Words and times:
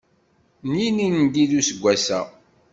N 0.69 0.71
yilindi 0.81 1.45
d 1.49 1.51
useggas-a. 1.59 2.21